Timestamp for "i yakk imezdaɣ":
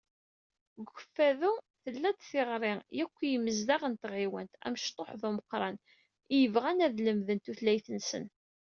2.81-3.81